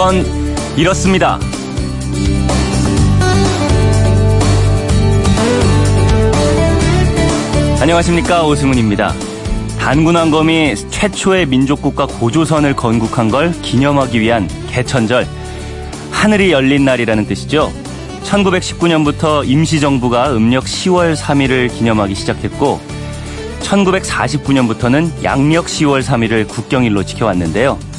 [0.00, 0.24] 그건
[0.78, 1.38] 이렇습니다.
[7.82, 9.12] 안녕하십니까 오승훈입니다.
[9.78, 15.28] 단군왕검이 최초의 민족국가 고조선을 건국한 걸 기념하기 위한 개천절
[16.10, 17.70] 하늘이 열린 날이라는 뜻이죠.
[18.22, 22.80] 1919년부터 임시정부가 음력 10월 3일을 기념하기 시작했고
[23.60, 27.89] 1949년부터는 양력 10월 3일을 국경일로 지켜왔는데요.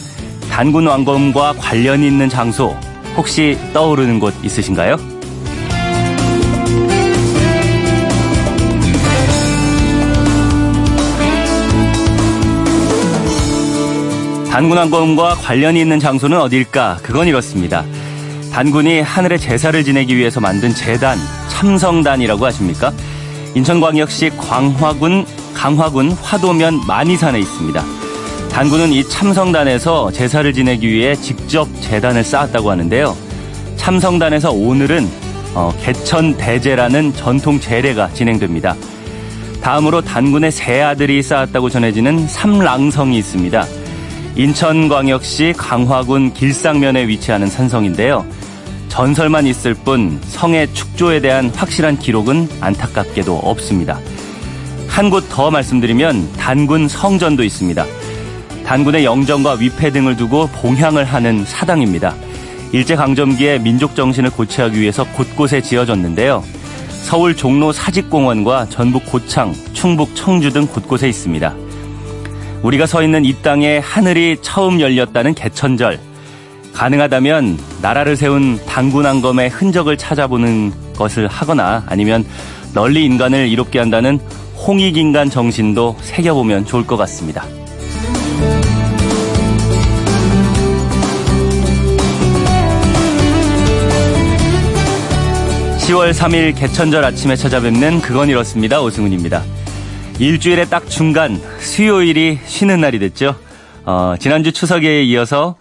[0.51, 2.77] 단군 왕검과 관련이 있는 장소
[3.15, 4.97] 혹시 떠오르는 곳 있으신가요?
[14.51, 16.99] 단군 왕검과 관련이 있는 장소는 어딜까?
[17.01, 17.85] 그건 이렇습니다.
[18.51, 22.91] 단군이 하늘의 제사를 지내기 위해서 만든 재단, 참성단이라고 하십니까?
[23.55, 28.00] 인천광역시 광화군, 강화군 화도면 만이산에 있습니다.
[28.51, 33.15] 단군은 이 참성단에서 제사를 지내기 위해 직접 재단을 쌓았다고 하는데요.
[33.77, 35.09] 참성단에서 오늘은
[35.55, 38.75] 어, 개천 대제라는 전통 제례가 진행됩니다.
[39.61, 43.65] 다음으로 단군의 세 아들이 쌓았다고 전해지는 삼랑성이 있습니다.
[44.35, 48.25] 인천광역시 강화군 길상면에 위치하는 산성인데요.
[48.89, 53.99] 전설만 있을 뿐 성의 축조에 대한 확실한 기록은 안타깝게도 없습니다.
[54.87, 57.85] 한 곳 더 말씀드리면 단군 성전도 있습니다.
[58.71, 62.15] 단군의 영정과 위패 등을 두고 봉향을 하는 사당입니다.
[62.71, 66.41] 일제강점기에 민족 정신을 고취하기 위해서 곳곳에 지어졌는데요.
[67.03, 71.53] 서울 종로 사직공원과 전북 고창, 충북 청주 등 곳곳에 있습니다.
[72.63, 75.99] 우리가 서 있는 이 땅에 하늘이 처음 열렸다는 개천절.
[76.71, 82.23] 가능하다면 나라를 세운 당군왕검의 흔적을 찾아보는 것을 하거나 아니면
[82.73, 84.17] 널리 인간을 이롭게 한다는
[84.65, 87.43] 홍익인간 정신도 새겨보면 좋을 것 같습니다.
[95.91, 98.81] 10월 3일 개천절 아침에 찾아뵙는 그건 이렇습니다.
[98.81, 99.43] 오승훈입니다.
[100.19, 103.35] 일주일의 딱 중간 수요일이 쉬는 날이 됐죠.
[103.83, 105.57] 어, 지난주 추석에 이어서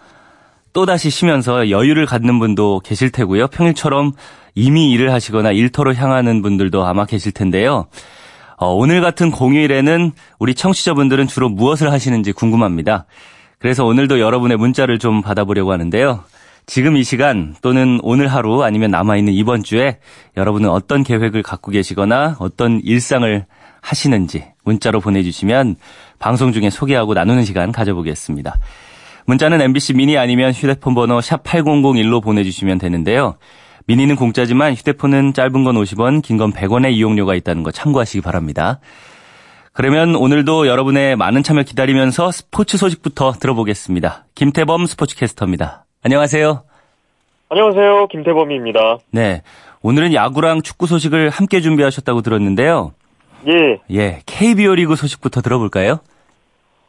[0.71, 3.47] 또다시 쉬면서 여유를 갖는 분도 계실 테고요.
[3.47, 4.13] 평일처럼
[4.55, 7.87] 이미 일을 하시거나 일터로 향하는 분들도 아마 계실 텐데요.
[8.55, 13.05] 어, 오늘 같은 공휴일에는 우리 청취자분들은 주로 무엇을 하시는지 궁금합니다.
[13.59, 16.23] 그래서 오늘도 여러분의 문자를 좀 받아보려고 하는데요.
[16.65, 19.99] 지금 이 시간 또는 오늘 하루 아니면 남아있는 이번 주에
[20.37, 23.45] 여러분은 어떤 계획을 갖고 계시거나 어떤 일상을
[23.81, 25.75] 하시는지 문자로 보내주시면
[26.19, 28.57] 방송 중에 소개하고 나누는 시간 가져보겠습니다.
[29.25, 33.37] 문자는 MBC 미니 아니면 휴대폰 번호 샵 8001로 보내주시면 되는데요.
[33.87, 38.79] 미니는 공짜지만 휴대폰은 짧은 건 50원, 긴 건 100원의 이용료가 있다는 거 참고하시기 바랍니다.
[39.73, 44.25] 그러면 오늘도 여러분의 많은 참여 기다리면서 스포츠 소식부터 들어보겠습니다.
[44.35, 45.85] 김태범 스포츠캐스터입니다.
[46.03, 46.63] 안녕하세요.
[47.49, 48.07] 안녕하세요.
[48.07, 48.97] 김태범입니다.
[49.11, 49.41] 네.
[49.83, 52.93] 오늘은 야구랑 축구 소식을 함께 준비하셨다고 들었는데요.
[53.47, 53.79] 예.
[53.91, 54.19] 예.
[54.25, 55.99] KBO 리그 소식부터 들어볼까요?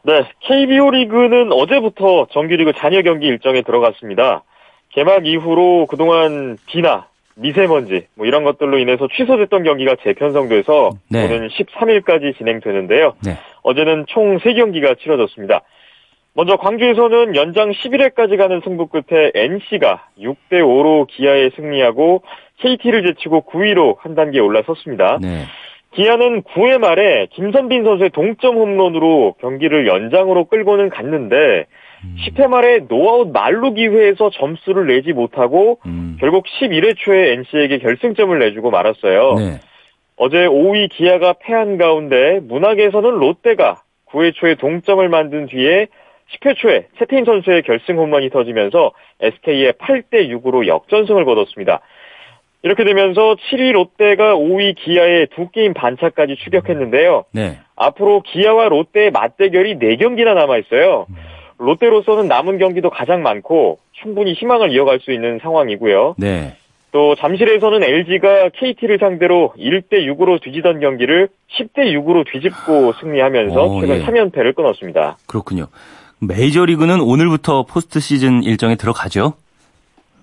[0.04, 0.22] 네.
[0.40, 4.44] KBO 리그는 어제부터 정규리그 잔여 경기 일정에 들어갔습니다.
[4.94, 11.24] 개막 이후로 그동안 비나 미세먼지 뭐 이런 것들로 인해서 취소됐던 경기가 재편성돼서 네.
[11.24, 13.14] 오는 13일까지 진행되는데요.
[13.24, 13.38] 네.
[13.62, 15.62] 어제는 총 3경기가 치러졌습니다.
[16.34, 22.22] 먼저 광주에서는 연장 11회까지 가는 승부 끝에 NC가 6대 5로 기아에 승리하고
[22.58, 25.18] KT를 제치고 9위로 한 단계 올라섰습니다.
[25.20, 25.44] 네.
[25.92, 31.66] 기아는 9회 말에 김선빈 선수의 동점 홈런으로 경기를 연장으로 끌고는 갔는데
[32.04, 32.16] 음.
[32.18, 36.16] 10회 말에 노아웃 만루 기회에서 점수를 내지 못하고 음.
[36.18, 39.34] 결국 11회 초에 NC에게 결승점을 내주고 말았어요.
[39.34, 39.60] 네.
[40.16, 45.88] 어제 5위 기아가 패한 가운데 문학에서는 롯데가 9회 초에 동점을 만든 뒤에
[46.40, 51.80] 10회 초에 채태인 선수의 결승 홈런이 터지면서 SK의 8대 6으로 역전승을 거뒀습니다.
[52.62, 57.24] 이렇게 되면서 7위 롯데가 5위 기아의 두 게임 반차까지 추격했는데요.
[57.32, 57.58] 네.
[57.74, 61.06] 앞으로 기아와 롯데의 맞대결이 4경기나 남아 있어요.
[61.58, 66.16] 롯데로서는 남은 경기도 가장 많고 충분히 희망을 이어갈 수 있는 상황이고요.
[66.18, 66.54] 네.
[66.92, 74.00] 또 잠실에서는 LG가 KT를 상대로 1대 6으로 뒤지던 경기를 10대 6으로 뒤집고 승리하면서 오, 최근
[74.00, 74.04] 예.
[74.04, 75.16] 3연패를 끊었습니다.
[75.26, 75.66] 그렇군요.
[76.26, 79.34] 메이저리그는 오늘부터 포스트 시즌 일정에 들어가죠?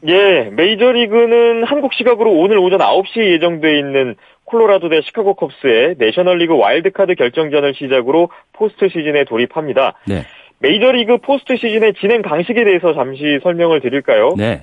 [0.08, 4.16] 예, 메이저리그는 한국 시각으로 오늘 오전 9시에 예정돼 있는
[4.46, 9.96] 콜로라도 대 시카고 컵스의 내셔널리그 와일드카드 결정전을 시작으로 포스트 시즌에 돌입합니다.
[10.08, 10.24] 네.
[10.60, 14.30] 메이저리그 포스트 시즌의 진행 방식에 대해서 잠시 설명을 드릴까요?
[14.38, 14.62] 네.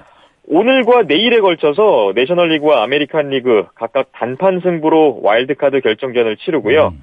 [0.49, 6.95] 오늘과 내일에 걸쳐서 내셔널리그와 아메리칸 리그 각각 단판 승부로 와일드카드 결정전을 치르고요.
[6.95, 7.03] 음.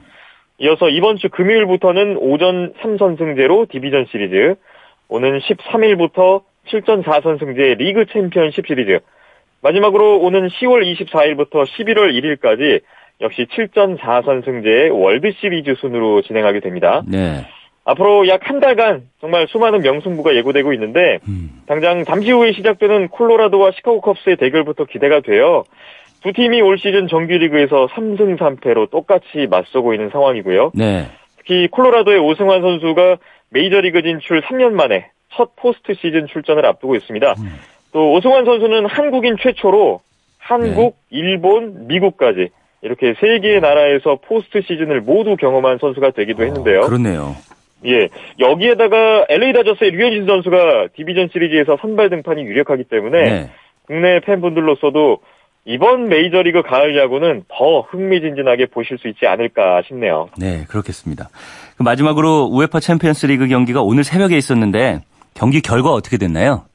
[0.59, 4.55] 이어서 이번 주 금요일부터는 5전 3선승제로 디비전 시리즈,
[5.09, 8.99] 오는 13일부터 7전 4선승제 리그 챔피언십 시리즈.
[9.61, 12.81] 마지막으로 오는 10월 24일부터 11월 1일까지
[13.21, 17.03] 역시 7전 4선승제의 월드 시리즈 순으로 진행하게 됩니다.
[17.07, 17.45] 네.
[17.85, 21.61] 앞으로 약 한 달간 정말 수많은 명승부가 예고되고 있는데 음.
[21.65, 25.63] 당장 잠시 후에 시작되는 콜로라도와 시카고 컵스의 대결부터 기대가 돼요.
[26.23, 30.71] 두 팀이 올 시즌 정규리그에서 3승 3패로 똑같이 맞서고 있는 상황이고요.
[30.73, 31.07] 네.
[31.37, 33.17] 특히 콜로라도의 오승환 선수가
[33.49, 37.33] 메이저리그 진출 3년 만에 첫 포스트 시즌 출전을 앞두고 있습니다.
[37.37, 37.59] 음.
[37.91, 39.99] 또 오승환 선수는 한국인 최초로
[40.39, 41.17] 한국, 네.
[41.19, 42.49] 일본, 미국까지
[42.81, 46.79] 이렇게 세 개의 나라에서 포스트 시즌을 모두 경험한 선수가 되기도 어, 했는데요.
[46.81, 47.35] 어, 그렇네요.
[47.85, 48.07] 예,
[48.39, 53.51] 여기에다가 LA 다저스의 류현진 선수가 디비전 시리즈에서 선발 등판이 유력하기 때문에 네.
[53.87, 55.19] 국내 팬분들로서도
[55.65, 60.29] 이번 메이저리그 가을 야구는 더 흥미진진하게 보실 수 있지 않을까 싶네요.
[60.37, 61.29] 네, 그렇겠습니다.
[61.77, 64.99] 그 마지막으로 우에파 챔피언스리그 경기가 오늘 새벽에 있었는데
[65.33, 66.65] 경기 결과 어떻게 됐나요?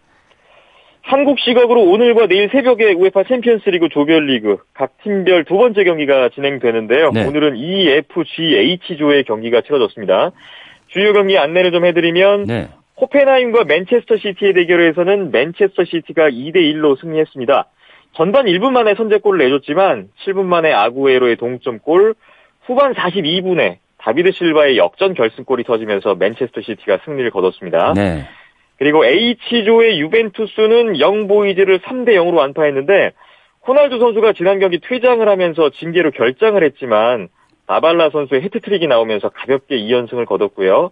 [1.03, 7.13] 한국 시각으로 오늘과 내일 새벽에 우에파 챔피언스리그 조별리그 각 팀별 두 번째 경기가 진행되는데요.
[7.13, 7.27] 네.
[7.27, 10.33] 오늘은 EFGH조의 경기가 치러졌습니다.
[10.89, 12.69] 주요 경기 안내를 좀 해드리면 네.
[13.01, 17.67] 호펜하임과 맨체스터 시티의 대결에서는 맨체스터 시티가 2대 1로 승리했습니다.
[18.19, 22.17] 전반 1분 만에 선제골을 내줬지만 7분 만에 아구에로의 동점골,
[22.63, 27.95] 후반 42분에 다비드 실바의 역전 결승골이 터지면서 맨체스터 시티가 승리를 거뒀습니다.
[27.95, 28.27] 네.
[28.77, 33.13] 그리고 H조의 유벤투스는 영보이즈를 3대 0으로 완파했는데
[33.69, 37.29] 호날두 선수가 지난 경기 퇴장을 하면서 징계로 결장을 했지만
[37.69, 40.91] 나발라 선수의 헤트트릭이 나오면서 가볍게 2연승을 거뒀고요.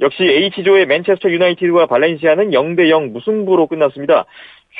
[0.00, 4.26] 역시 H조의 맨체스터 유나이티드와 발렌시아는 0대 0 무승부로 끝났습니다.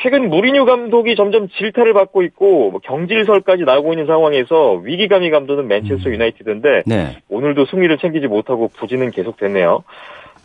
[0.03, 6.09] 최근 무리뉴 감독이 점점 질타를 받고 있고 뭐 경질설까지 나오고 있는 상황에서 위기감이 감도는 맨체스터
[6.09, 6.15] 음.
[6.15, 7.17] 유나이티드인데 네.
[7.29, 9.85] 오늘도 승리를 챙기지 못하고 부진은 계속됐네요.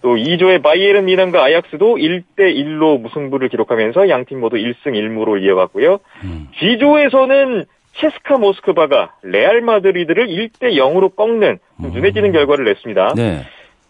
[0.02, 6.00] 또 2조의 바이에른 미란과 아약스도 1대1로 무승부를 기록하면서 양팀 모두 1승 1무로 이어갔고요.
[6.24, 6.48] 음.
[6.60, 12.34] G조에서는 체스카 모스크바가 레알 마드리드를 1대 0으로 꺾는 눈에 띄는 음.
[12.34, 13.14] 결과를 냈습니다.
[13.16, 13.42] 네.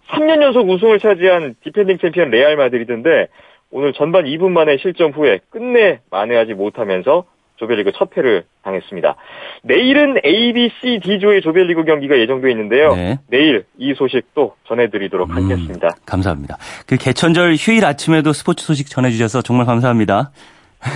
[0.10, 3.28] 3년 연속 우승을 차지한 디펜딩 챔피언 레알 마드리드인데
[3.75, 7.25] 오늘 전반 2분 만에 실점 후에 끝내 만회하지 못하면서
[7.57, 9.16] 조별리그 첫 패를 당했습니다.
[9.63, 12.95] 내일은 ABC D조의 조별리그 경기가 예정되어 있는데요.
[12.95, 13.19] 네.
[13.27, 15.89] 내일 이 소식 또 전해드리도록 음, 하겠습니다.
[16.06, 16.57] 감사합니다.
[16.88, 20.31] 그 개천절 휴일 아침에도 스포츠 소식 전해주셔서 정말 감사합니다.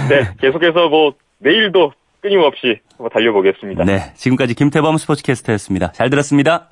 [0.10, 1.92] 네, 계속해서 뭐 내일도
[2.22, 3.84] 끊임없이 한번 달려보겠습니다.
[3.84, 5.92] 네, 지금까지 김태범 스포츠캐스터였습니다.
[5.92, 6.70] 잘 들었습니다.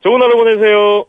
[0.00, 1.04] 좋은 하루 보내세요.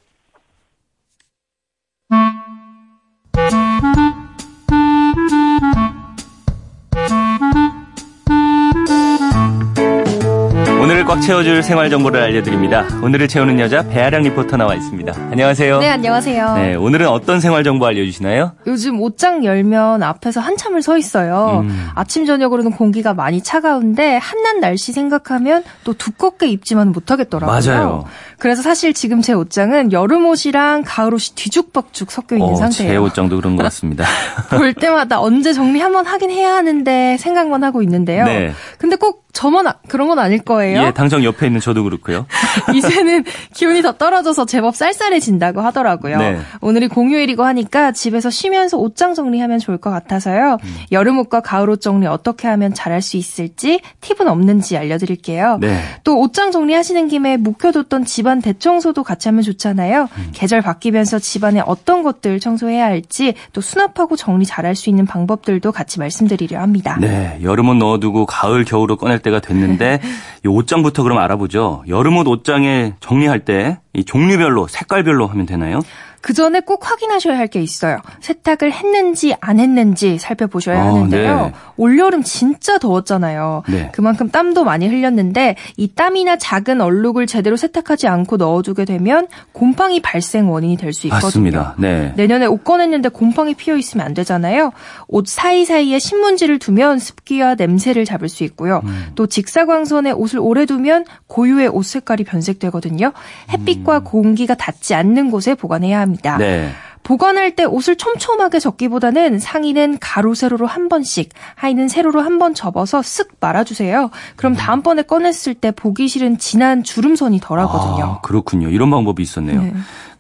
[11.08, 12.88] 꽉 채워줄 생활 정보를 알려드립니다.
[13.04, 15.14] 오늘을 채우는 여자 배아량 리포터 나와 있습니다.
[15.30, 15.80] 안녕하세요.
[15.80, 16.56] 네, 안녕하세요.
[16.56, 18.54] 네, 오늘은 어떤 생활 정보 알려주시나요?
[18.66, 21.62] 요즘 옷장 열면 앞에서 한참을 서 있어요.
[21.64, 21.90] 음.
[21.94, 27.56] 아침 저녁으로는 공기가 많이 차가운데 한낮 날씨 생각하면 또 두껍게 입지만 못하겠더라고요.
[27.56, 28.06] 맞아요.
[28.38, 32.92] 그래서 사실 지금 제 옷장은 여름 옷이랑 가을 옷이 뒤죽박죽 섞여 있는 어, 상태예요.
[32.92, 34.06] 제 옷장도 그런 것 같습니다.
[34.50, 38.26] 볼 때마다 언제 정리 한번 하긴 해야 하는데 생각만 하고 있는데요.
[38.26, 38.52] 네.
[38.78, 40.82] 근데 꼭 저만 아, 그런 건 아닐 거예요.
[40.82, 42.26] 예, 당장 옆에 있는 저도 그렇고요.
[42.74, 46.18] 이제는 기온이 더 떨어져서 제법 쌀쌀해진다고 하더라고요.
[46.18, 46.40] 네.
[46.62, 50.58] 오늘이 공휴일이고 하니까 집에서 쉬면서 옷장 정리하면 좋을 것 같아서요.
[50.64, 50.76] 음.
[50.94, 55.58] 여름 옷과 가을 옷 정리 어떻게 하면 잘할 수 있을지 팁은 없는지 알려드릴게요.
[55.60, 55.80] 네.
[56.06, 60.08] 또 옷장 정리하시는 김에 묵혀뒀던 집안 대청소도 같이 하면 좋잖아요.
[60.18, 60.30] 음.
[60.34, 66.00] 계절 바뀌면서 집안에 어떤 것들 청소해야 할지 또 수납하고 정리 잘할 수 있는 방법들도 같이
[66.00, 66.98] 말씀드리려 합니다.
[67.00, 70.00] 네, 여름 옷 넣어두고 가을 겨울로 꺼낼 때가 됐는데
[70.46, 71.84] 이 옷장부터 그럼 알아보죠.
[71.88, 75.80] 여름옷 옷장에 정리할 때 이 종류별로 색깔별로 하면 되나요?
[76.26, 78.00] 그 전에 꼭 확인하셔야 할 게 있어요.
[78.22, 81.42] 세탁을 했는지 안 했는지 살펴보셔야 어, 하는데요.
[81.46, 81.54] 네.
[81.78, 83.62] 올여름 진짜 더웠잖아요.
[83.70, 83.92] 네.
[83.94, 90.50] 그만큼 땀도 많이 흘렸는데 이 땀이나 작은 얼룩을 제대로 세탁하지 않고 넣어두게 되면 곰팡이 발생
[90.52, 91.28] 원인이 될 수 있거든요.
[91.28, 91.76] 맞습니다.
[91.78, 92.14] 네.
[92.16, 94.72] 내년에 옷 꺼냈는데 곰팡이 피어 있으면 안 되잖아요.
[95.08, 98.82] 옷 사이사이에 신문지를 두면 습기와 냄새를 잡을 수 있고요.
[98.86, 99.12] 음.
[99.14, 103.14] 또 직사광선에 옷을 오래 두면 고유의 옷 색깔이 변색되거든요.
[103.52, 104.04] 햇빛과 음.
[104.04, 106.15] 공기가 닿지 않는 곳에 보관해야 합니다.
[106.16, 106.38] 합니다.
[106.38, 106.72] 네.
[107.04, 113.00] 보관할 때 옷을 촘촘하게 접기보다는 상의는 가로 세로로 한 번씩, 하의는 세로로 한 번 접어서
[113.02, 114.10] 쓱 말아주세요.
[114.36, 114.58] 그럼 음.
[114.58, 118.06] 다음번에 꺼냈을 때 보기 싫은 진한 주름선이 덜하거든요.
[118.06, 118.70] 아, 그렇군요.
[118.70, 119.62] 이런 방법이 있었네요.
[119.62, 119.74] 네.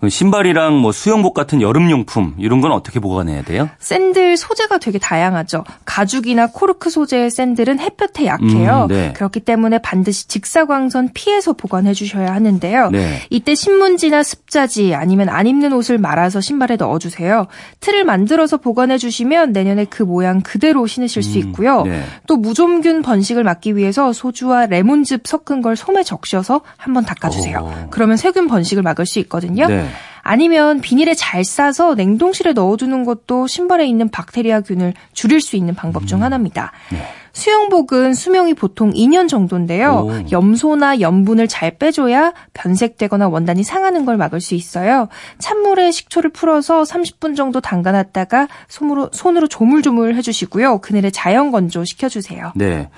[0.08, 3.70] 신발이랑 뭐 수영복 같은 여름용품 이런 건 어떻게 보관해야 돼요?
[3.80, 5.64] 샌들 소재가 되게 다양하죠.
[5.86, 8.88] 가죽이나 코르크 소재의 샌들은 햇볕에 약해요.
[8.90, 9.14] 음, 네.
[9.14, 12.90] 그렇기 때문에 반드시 직사광선 피해서 보관해 주셔야 하는데요.
[12.92, 13.22] 네.
[13.30, 17.48] 이때 신문지나 습자지 아니면 안 입는 옷을 말아서 신발에 넣어 주세요.
[17.80, 21.84] 틀을 만들어서 보관해 주시면 내년에 그 모양 그대로 신으실 음, 수 있고요.
[21.84, 22.04] 네.
[22.28, 27.88] 또 무좀균 번식을 막기 위해서 소주와 레몬즙 섞은 걸 솜에 적셔서 한번 닦아 주세요.
[27.90, 29.68] 그러면 세균 번식을 막을 수 있거든요.
[29.68, 29.88] 네.
[30.28, 36.20] 아니면 비닐에 잘 싸서 냉동실에 넣어두는 것도 신발에 있는 박테리아균을 줄일 수 있는 방법 중
[36.20, 36.24] 음.
[36.24, 36.72] 하나입니다.
[36.92, 36.98] 네.
[37.34, 40.08] 수영복은 수명이 보통 2년 정도인데요.
[40.08, 40.32] 오.
[40.32, 45.10] 염소나 염분을 잘 빼줘야 변색되거나 원단이 상하는 걸 막을 수 있어요.
[45.38, 50.80] 찬물에 식초를 풀어서 30분 정도 담가놨다가 손으로, 손으로 조물조물 해주시고요.
[50.80, 52.54] 그늘에 자연 건조 시켜주세요.
[52.56, 52.90] 네.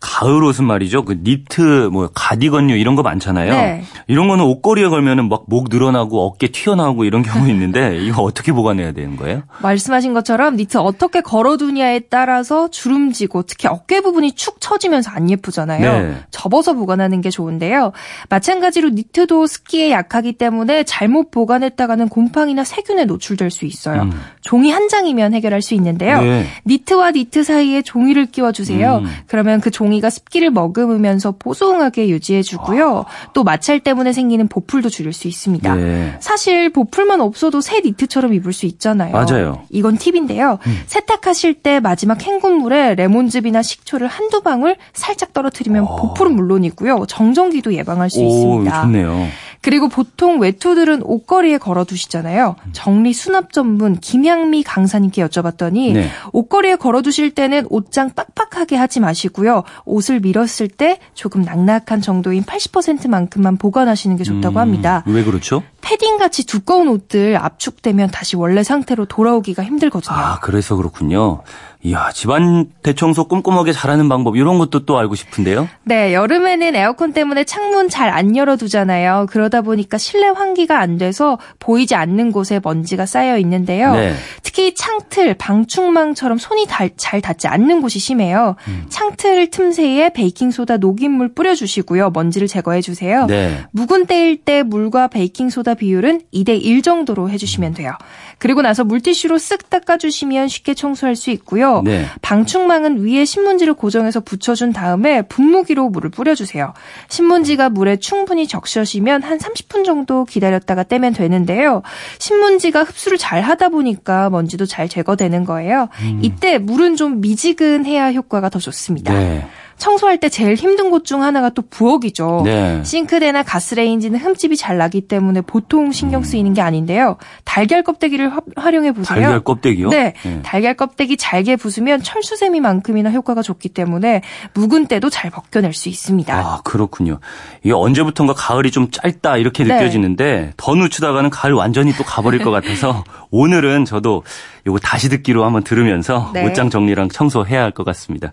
[0.00, 1.04] 가을 옷은 말이죠.
[1.04, 3.50] 그 니트, 뭐 가디건류 이런 거 많잖아요.
[3.52, 3.82] 네.
[4.06, 8.92] 이런 거는 옷걸이에 걸면은 막 목 늘어나고 어깨 튀어나오고 이런 경우 있는데 이거 어떻게 보관해야
[8.92, 9.42] 되는 거예요?
[9.62, 16.02] 말씀하신 것처럼 니트 어떻게 걸어두냐에 따라서 주름지고 특히 어깨 부분이 축 처지면서 안 예쁘잖아요.
[16.02, 16.16] 네.
[16.30, 17.92] 접어서 보관하는 게 좋은데요.
[18.28, 24.02] 마찬가지로 니트도 습기에 약하기 때문에 잘못 보관했다가는 곰팡이나 세균에 노출될 수 있어요.
[24.02, 24.20] 음.
[24.40, 26.20] 종이 한 장이면 해결할 수 있는데요.
[26.20, 26.46] 네.
[26.66, 28.98] 니트와 니트 사이에 종이를 끼워 주세요.
[29.04, 29.06] 음.
[29.26, 33.04] 그러면 그 종이 종이가 습기를 머금으면서 보송하게 유지해주고요.
[33.06, 33.30] 아.
[33.32, 35.74] 또 마찰 때문에 생기는 보풀도 줄일 수 있습니다.
[35.74, 36.16] 네.
[36.20, 39.12] 사실 보풀만 없어도 새 니트처럼 입을 수 있잖아요.
[39.12, 39.62] 맞아요.
[39.70, 40.58] 이건 팁인데요.
[40.66, 40.78] 음.
[40.86, 45.86] 세탁하실 때 마지막 헹군물에 레몬즙이나 식초를 한두 방울 살짝 떨어뜨리면 오.
[45.86, 45.96] 아.
[45.96, 47.04] 보풀은 물론이고요.
[47.08, 48.82] 정전기도 예방할 수 오, 있습니다.
[48.82, 49.26] 좋네요.
[49.62, 52.56] 그리고 보통 외투들은 옷걸이에 걸어두시잖아요.
[52.72, 56.10] 정리 수납 전문 김양미 강사님께 여쭤봤더니 네.
[56.32, 59.64] 옷걸이에 걸어두실 때는 옷장 빡빡하게 하지 마시고요.
[59.84, 65.02] 옷을 밀었을 때 조금 낙낙한 정도인 80%만큼만 보관하시는 게 좋다고 음, 합니다.
[65.06, 65.62] 왜 그렇죠?
[65.80, 70.16] 패딩 같이 두꺼운 옷들 압축되면 다시 원래 상태로 돌아오기가 힘들거든요.
[70.16, 71.42] 아, 그래서 그렇군요.
[71.86, 75.68] 이야, 집안 대청소 꼼꼼하게 잘하는 방법 이런 것도 또 알고 싶은데요.
[75.84, 79.26] 네, 여름에는 에어컨 때문에 창문 잘 안 열어두잖아요.
[79.30, 83.92] 그러다 보니까 실내 환기가 안 돼서 보이지 않는 곳에 먼지가 쌓여 있는데요.
[83.94, 84.14] 네.
[84.42, 88.56] 특히 창틀, 방충망처럼 손이 달, 잘 닿지 않는 곳이 심해요.
[88.68, 88.86] 음.
[88.88, 92.10] 창틀 틈새에 베이킹 소다 녹인물 뿌려주시고요.
[92.10, 93.26] 먼지를 제거해 주세요.
[93.26, 93.64] 네.
[93.72, 97.92] 묵은 때일 때 물과 베이킹 소다 비율은 2대 1 정도로 해주시면 돼요.
[98.38, 101.82] 그리고 나서 물티슈로 쓱 닦아주시면 쉽게 청소할 수 있고요.
[101.84, 102.06] 네.
[102.20, 106.74] 방충망은 위에 신문지를 고정해서 붙여준 다음에 분무기로 물을 뿌려주세요.
[107.08, 111.82] 신문지가 물에 충분히 적셔지면 한 30분 정도 기다렸다가 떼면 되는데요.
[112.18, 115.88] 신문지가 흡수를 잘 하다 보니까 먼지도 잘 제거되는 거예요.
[116.02, 116.20] 음.
[116.22, 119.14] 이때 물은 좀 미지근해야 효과가 더 좋습니다.
[119.14, 119.46] 네.
[119.78, 122.42] 청소할 때 제일 힘든 곳 중 하나가 또 부엌이죠.
[122.44, 122.82] 네.
[122.82, 126.24] 싱크대나 가스레인지는 흠집이 잘 나기 때문에 보통 신경 음.
[126.24, 127.16] 쓰이는 게 아닌데요.
[127.44, 129.20] 달걀 껍데기를 화, 활용해 보세요.
[129.20, 129.90] 달걀 껍데기요?
[129.90, 130.14] 네.
[130.24, 130.40] 네.
[130.42, 134.22] 달걀 껍데기 잘게 부수면 철수세미만큼이나 효과가 좋기 때문에
[134.54, 136.34] 묵은 때도 잘 벗겨낼 수 있습니다.
[136.34, 137.20] 아, 그렇군요.
[137.62, 139.74] 이게 언제부턴가 가을이 좀 짧다 이렇게 네.
[139.76, 144.24] 느껴지는데 더 늦추다가는 가을 완전히 또 가버릴 것 같아서 오늘은 저도
[144.66, 146.44] 요거 다시 듣기로 한번 들으면서 네.
[146.44, 148.32] 옷장 정리랑 청소해야 할 것 같습니다.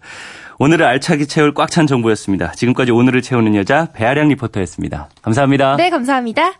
[0.59, 2.51] 오늘을 알차게 채울 꽉 찬 정보였습니다.
[2.51, 5.09] 지금까지 오늘을 채우는 여자 배아량 리포터였습니다.
[5.21, 5.75] 감사합니다.
[5.77, 6.53] 네, 감사합니다.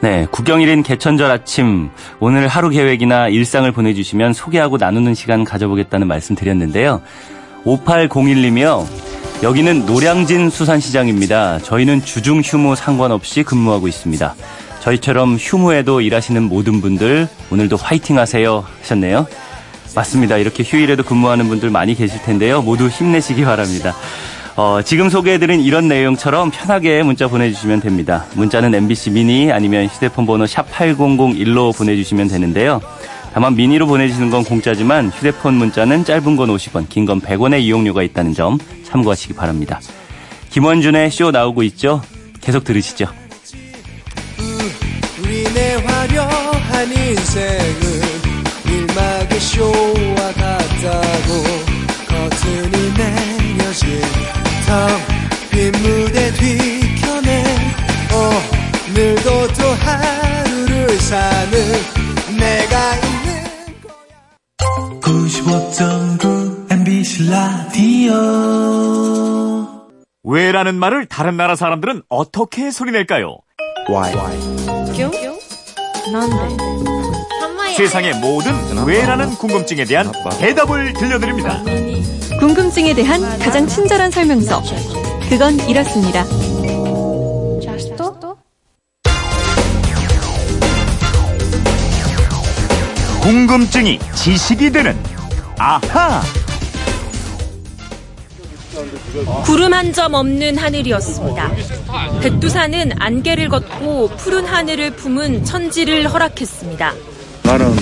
[0.00, 1.88] 네, 국경일인 개천절 아침
[2.20, 7.00] 오늘 하루 계획이나 일상을 보내주시면 소개하고 나누는 시간 가져보겠다는 말씀 드렸는데요.
[7.64, 8.86] 5801님이요.
[9.42, 11.58] 여기는 노량진 수산시장입니다.
[11.60, 14.34] 저희는 주중 휴무 상관없이 근무하고 있습니다.
[14.84, 19.26] 저희처럼 휴무에도 일하시는 모든 분들 오늘도 화이팅 하세요 하셨네요.
[19.96, 20.36] 맞습니다.
[20.36, 22.60] 이렇게 휴일에도 근무하는 분들 많이 계실 텐데요.
[22.60, 23.94] 모두 힘내시기 바랍니다.
[24.56, 28.26] 어, 지금 소개해드린 이런 내용처럼 편하게 문자 보내주시면 됩니다.
[28.34, 32.80] 문자는 MBC 미니 아니면 휴대폰 번호 샵 8001로 보내주시면 되는데요.
[33.32, 38.34] 다만 미니로 보내주시는 건 공짜지만 휴대폰 문자는 짧은 건 50원, 긴 건 100원의 이용료가 있다는
[38.34, 39.80] 점 참고하시기 바랍니다.
[40.50, 42.00] 김원준의 쇼 나오고 있죠?
[42.40, 43.06] 계속 들으시죠.
[46.84, 47.80] 화려한 인생은
[48.66, 51.44] 일막의 쇼와 같다고
[52.08, 54.02] 커튼이 내려진
[54.66, 57.44] 텅빈 무대 뒤편에
[58.88, 61.52] 오늘도 또 하루를 사는
[62.38, 63.44] 내가 있는
[63.82, 64.04] 거야.
[65.00, 68.14] 95.9 MBC 라디오.
[70.22, 73.38] 왜라는 말을 다른 나라 사람들은 어떻게 소리낼까요?
[73.88, 74.14] Why?
[74.14, 75.33] な
[76.10, 78.52] んで 세상의 모든
[78.86, 81.60] 왜라는 궁금증에 대한 대답을 들려드립니다.
[82.38, 84.62] 궁금증에 대한 가장 친절한 설명서.
[85.28, 86.24] 그건 이렇습니다.
[93.20, 94.96] 궁금증이 지식이 되는
[95.58, 96.22] 아하.
[99.44, 101.52] 구름 한 점 없는 하늘이었습니다.
[102.20, 106.92] 백두산은 안개를 걷고 푸른 하늘을 품은 천지를 허락했습니다.
[107.44, 107.76] 나는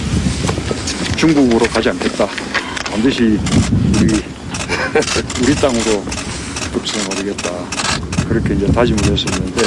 [1.17, 2.27] 중국으로 가지 않겠다.
[2.91, 4.21] 반드시 우리,
[5.43, 6.05] 우리 땅으로
[6.73, 7.51] 북송하겠다.
[8.29, 9.63] 그렇게 이제 다짐을 했었는데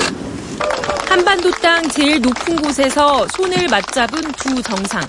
[1.10, 5.02] 한반도 땅 제일 높은 곳에서 손을 맞잡은 두 정상.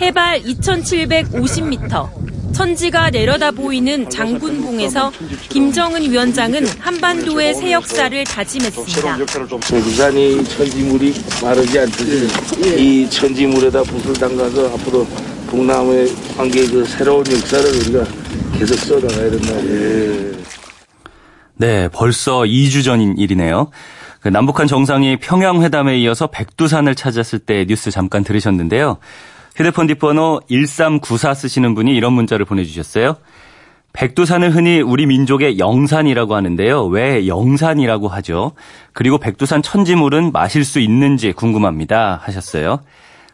[0.00, 2.25] 해발 2,750m,
[2.56, 5.12] 천지가 내려다 보이는 장군봉에서
[5.50, 9.18] 김정은 위원장은 한반도의 새 역사를 다짐했습니다.
[9.60, 12.26] 부산이 천지물이 마르지 않듯이
[12.78, 15.06] 이 천지물에다 붓을 담가서 앞으로
[15.50, 16.08] 동남의
[16.38, 18.04] 관계의 그 새로운 역사를 우리가
[18.58, 19.52] 계속 써나가야 된다.
[19.66, 20.32] 예.
[21.56, 23.70] 네, 벌써 2주 전인 일이네요.
[24.20, 28.96] 그 남북한 정상이 평양회담에 이어서 백두산을 찾았을 때 뉴스 잠깐 들으셨는데요.
[29.56, 33.16] 휴대폰 뒷번호 1394 쓰시는 분이 이런 문자를 보내주셨어요.
[33.94, 36.84] 백두산을 흔히 우리 민족의 영산이라고 하는데요.
[36.84, 38.52] 왜 영산이라고 하죠?
[38.92, 42.20] 그리고 백두산 천지물은 마실 수 있는지 궁금합니다.
[42.22, 42.80] 하셨어요.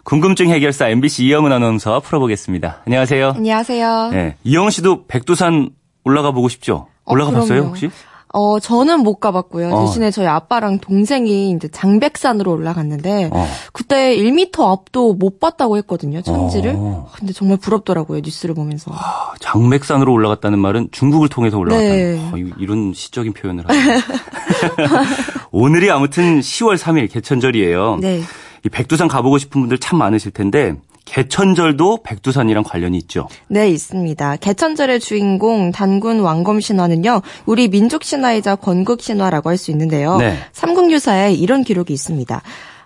[0.05, 2.83] 궁금증 해결사 MBC 이영은 아나운서 풀어보겠습니다.
[2.87, 3.35] 안녕하세요.
[3.37, 4.11] 안녕하세요.
[4.12, 5.71] 네, 이영은 씨도 백두산
[6.05, 6.87] 올라가 보고 싶죠?
[7.05, 7.91] 올라가 어, 봤어요, 혹시?
[8.33, 9.69] 어, 저는 못 가봤고요.
[9.71, 9.85] 어.
[9.85, 13.47] 대신에 저희 아빠랑 동생이 이제 장백산으로 올라갔는데, 어.
[13.73, 16.75] 그때 1m 앞도 못 봤다고 했거든요, 천지를.
[16.77, 17.09] 어.
[17.15, 18.91] 근데 정말 부럽더라고요, 뉴스를 보면서.
[18.95, 22.31] 아, 장백산으로 올라갔다는 말은 중국을 통해서 올라갔다는, 네.
[22.33, 24.01] 아, 이런 시적인 표현을 하네요.
[25.53, 27.99] 오늘이 아무튼 10월 3일 개천절이에요.
[28.01, 28.23] 네.
[28.65, 30.75] 이 백두산 가보고 싶은 분들 참 많으실 텐데,
[31.12, 33.28] 개천절도 백두산이랑 관련이 있죠.
[33.49, 34.37] 네, 있습니다.
[34.37, 37.21] 개천절의 주인공 단군 왕검 신화는요.
[37.45, 40.16] 우리 민족 신화이자 건국 신화라고 할 수 있는데요.
[40.16, 40.38] 네.
[40.52, 42.42] 삼국유사에 이런 기록이 있습니다.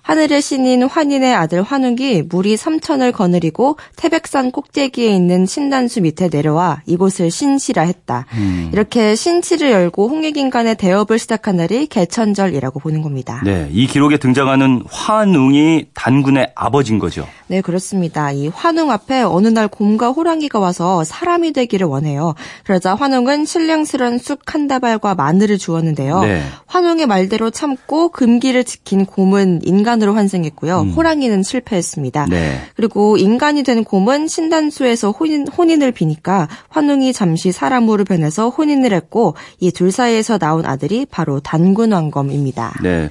[0.06, 7.30] 하늘의 신인 환인의 아들 환웅이 물이 삼천을 거느리고 태백산 꼭대기에 있는 신단수 밑에 내려와 이곳을
[7.32, 8.26] 신시라 했다.
[8.34, 8.70] 음.
[8.72, 13.40] 이렇게 신치를 열고 홍익인 간의 대업을 시작한 날이 개천절이라고 보는 겁니다.
[13.44, 17.26] 네, 이 기록에 등장하는 환웅이 단군의 아버지인 거죠.
[17.48, 18.30] 네, 그렇습니다.
[18.30, 22.34] 이 환웅 앞에 어느 날 곰과 호랑이가 와서 사람이 되기를 원해요.
[22.64, 26.20] 그러자 환웅은 신령스런 쑥 한 다발과 마늘을 주었는데요.
[26.20, 26.40] 네.
[26.66, 30.80] 환웅의 말대로 참고 금기를 지킨 곰은 인간 인간으로 환생했고요.
[30.82, 30.90] 음.
[30.92, 32.26] 호랑이는 실패했습니다.
[32.30, 32.60] 네.
[32.74, 39.70] 그리고 인간이 된 곰은 신단수에서 혼인, 혼인을 비니까 환웅이 잠시 사람으로 변해서 혼인을 했고 이
[39.76, 42.78] 둘 사이에서 나온 아들이 바로 단군 왕검입니다.
[42.82, 43.10] 네.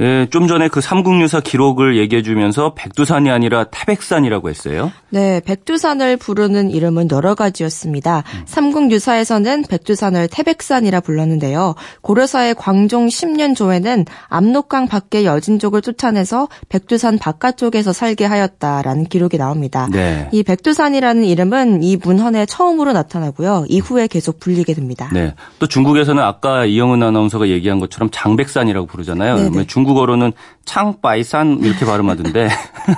[0.00, 4.90] 예, 좀 전에 그 삼국유사 기록을 얘기해 주면서 백두산이 아니라 태백산이라고 했어요.
[5.10, 8.24] 네, 백두산을 부르는 이름은 여러 가지였습니다.
[8.34, 8.42] 음.
[8.46, 11.76] 삼국유사에서는 백두산을 태백산이라 불렀는데요.
[12.00, 19.88] 고려사의 광종 10년 조에는 압록강 밖의 여진족을 쫓아내서 백두산 바깥쪽에서 살게 하였다라는 기록이 나옵니다.
[19.92, 20.28] 네.
[20.32, 23.66] 이 백두산이라는 이름은 이 문헌에 처음으로 나타나고요.
[23.68, 25.08] 이후에 계속 불리게 됩니다.
[25.12, 25.34] 네.
[25.60, 29.36] 또 중국에서는 아까 이영은 아나운서가 얘기한 것처럼 장백산이라고 부르잖아요.
[29.36, 29.50] 네네.
[29.84, 30.32] 중국어로는
[30.64, 32.48] 창바이산 이렇게 발음하던데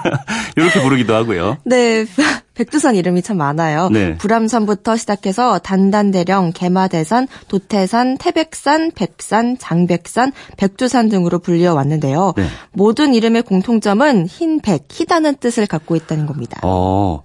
[0.56, 1.58] 이렇게 부르기도 하고요.
[1.64, 2.06] 네.
[2.54, 3.90] 백두산 이름이 참 많아요.
[3.90, 4.16] 네.
[4.16, 12.32] 불암산부터 시작해서 단단대령, 개마대산, 도태산, 태백산, 백산, 장백산, 백두산 등으로 불려 왔는데요.
[12.36, 12.46] 네.
[12.72, 16.60] 모든 이름의 공통점은 흰백, 희다는 뜻을 갖고 있다는 겁니다.
[16.62, 17.20] 어.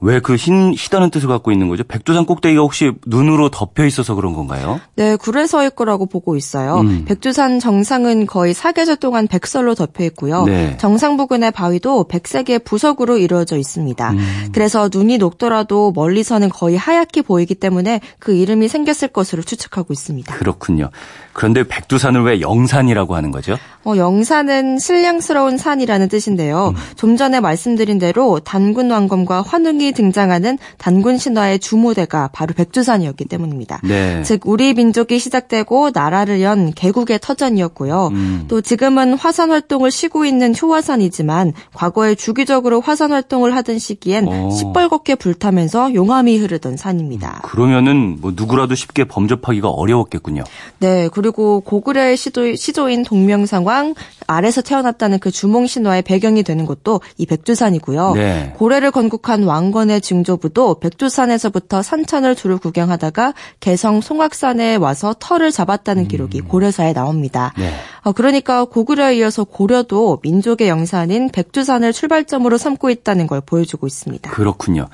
[0.00, 1.84] 왜 그 흰, 희다는 뜻을 갖고 있는 거죠?
[1.84, 4.80] 백두산 꼭대기가 혹시 눈으로 덮여 있어서 그런 건가요?
[4.94, 6.80] 네, 그래서일 거라고 보고 있어요.
[6.80, 7.04] 음.
[7.06, 10.44] 백두산 정상은 거의 사계절 동안 백설로 덮여 있고요.
[10.44, 10.76] 네.
[10.78, 14.10] 정상 부근의 바위도 백색의 부석으로 이루어져 있습니다.
[14.10, 14.48] 음.
[14.52, 20.34] 그래서 눈이 녹더라도 멀리서는 거의 하얗게 보이기 때문에 그 이름이 생겼을 것으로 추측하고 있습니다.
[20.34, 20.90] 그렇군요.
[21.32, 23.56] 그런데 백두산을 왜 영산이라고 하는 거죠?
[23.84, 26.74] 어, 영산은 신령스러운 산이라는 뜻인데요.
[26.76, 26.96] 음.
[26.96, 33.80] 좀 전에 말씀드린 대로 단군 왕검과 환웅이 등장하는 단군 신화의 주모대가 바로 백두산이었기 때문입니다.
[33.84, 34.22] 네.
[34.22, 38.08] 즉 우리 민족이 시작되고 나라를 연 개국의 터전이었고요.
[38.08, 38.44] 음.
[38.48, 44.30] 또 지금은 화산 활동을 쉬고 있는 효화산이지만 과거에 주기적으로 화산 활동을 하던 시기엔 오.
[44.30, 44.48] 어.
[44.50, 47.40] 시뻘겋게 불타면서 용암이 흐르던 산입니다.
[47.44, 50.44] 그러면은 뭐 누구라도 쉽게 범접하기가 어려웠겠군요.
[50.78, 53.94] 네, 그리고 고구려의 시도, 시조인 동명상왕
[54.26, 58.12] 아래서 태어났다는 그 주몽 신화의 배경이 되는 곳도 이 백두산이고요.
[58.14, 58.54] 네.
[58.56, 66.08] 고래를 건국한 왕건 지난번에 증조부도 백두산에서부터 산천을 두루 구경하다가 개성 송악산에 와서 터를 잡았다는 음.
[66.08, 67.52] 기록이 고려사에 나옵니다.
[67.56, 67.72] 네.
[68.02, 74.30] 어, 그러니까 고구려에 이어서 고려도 민족의 영산인 백두산을 출발점으로 삼고 있다는 걸 보여주고 있습니다.
[74.32, 74.88] 그렇군요.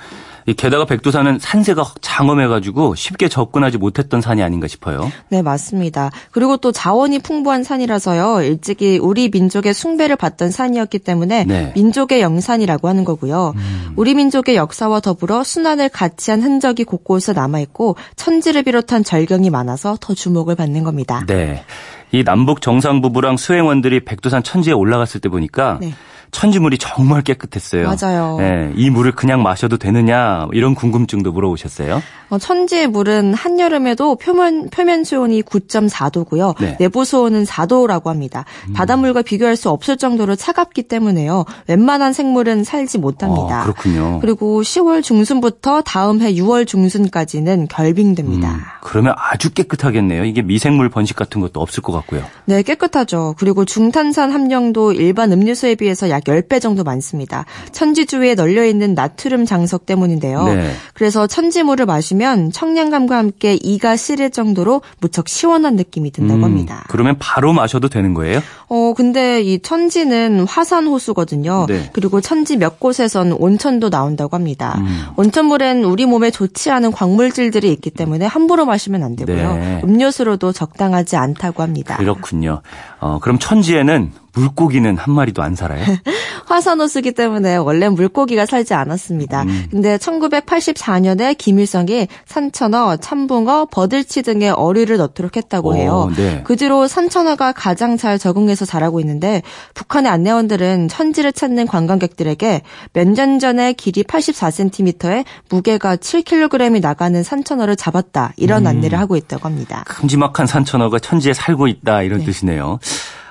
[0.52, 5.10] 게다가 백두산은 산세가 장엄해가지고 쉽게 접근하지 못했던 산이 아닌가 싶어요.
[5.30, 6.10] 네, 맞습니다.
[6.30, 8.42] 그리고 또 자원이 풍부한 산이라서요.
[8.42, 11.72] 일찍이 우리 민족의 숭배를 받던 산이었기 때문에 네.
[11.74, 13.54] 민족의 영산이라고 하는 거고요.
[13.56, 13.92] 음.
[13.96, 20.14] 우리 민족의 역사와 더불어 순환을 같이 한 흔적이 곳곳에 남아있고 천지를 비롯한 절경이 많아서 더
[20.14, 21.24] 주목을 받는 겁니다.
[21.26, 21.64] 네.
[22.12, 25.94] 이 남북 정상 부부랑 수행원들이 백두산 천지에 올라갔을 때 보니까 네.
[26.30, 27.88] 천지물이 정말 깨끗했어요.
[27.88, 28.36] 맞아요.
[28.38, 32.02] 네, 이 물을 그냥 마셔도 되느냐 이런 궁금증도 물어보셨어요.
[32.30, 36.58] 어, 천지의 물은 한여름에도 표면 표면 수온이 9.4도고요.
[36.60, 36.76] 네.
[36.78, 38.44] 내부 수온은 4도라고 합니다.
[38.68, 38.72] 음.
[38.72, 41.44] 바닷물과 비교할 수 없을 정도로 차갑기 때문에요.
[41.68, 43.60] 웬만한 생물은 살지 못합니다.
[43.60, 44.18] 아, 그렇군요.
[44.20, 48.50] 그리고 10월 중순부터 다음 해 6월 중순까지는 결빙됩니다.
[48.50, 50.24] 음, 그러면 아주 깨끗하겠네요.
[50.24, 52.22] 이게 미생물 번식 같은 것도 없을 것 같고요.
[52.46, 53.34] 네, 깨끗하죠.
[53.38, 57.44] 그리고 중탄산 함량도 일반 음료수에 비해서 약 10배 정도 많습니다.
[57.72, 60.44] 천지 주위에 널려 있는 나트륨 장석 때문인데요.
[60.44, 60.72] 네.
[60.94, 66.84] 그래서 천지물을 마시면 청량감과 함께 이가 시릴 정도로 무척 시원한 느낌이 든다고 음, 합니다.
[66.88, 68.40] 그러면 바로 마셔도 되는 거예요?
[68.68, 71.66] 어, 근데 이 천지는 화산 호수거든요.
[71.68, 71.90] 네.
[71.92, 74.76] 그리고 천지 몇 곳에선 온천도 나온다고 합니다.
[74.78, 75.06] 음.
[75.16, 79.54] 온천물엔 우리 몸에 좋지 않은 광물질들이 있기 때문에 함부로 마시면 안 되고요.
[79.54, 79.80] 네.
[79.84, 81.96] 음료수로도 적당하지 않다고 합니다.
[81.96, 82.62] 그렇군요.
[83.00, 85.84] 어, 그럼 천지에는 물고기는 한 마리도 안 살아요?
[86.46, 89.42] 화산호수기 때문에 원래 물고기가 살지 않았습니다.
[89.44, 89.66] 음.
[89.70, 96.10] 근데 1984년에 김일성이 산천어, 참붕어, 버들치 등의 어류를 넣도록 했다고 해요.
[96.16, 96.42] 네.
[96.44, 99.42] 그 뒤로 산천어가 가장 잘 적응해서 자라고 있는데
[99.74, 108.32] 북한의 안내원들은 천지를 찾는 관광객들에게 몇 년 전에 길이 84cm에 무게가 7kg이 나가는 산천어를 잡았다
[108.36, 108.66] 이런 음.
[108.66, 109.84] 안내를 하고 있다고 합니다.
[109.86, 112.24] 큼지막한 산천어가 천지에 살고 있다 이런 네.
[112.26, 112.78] 뜻이네요.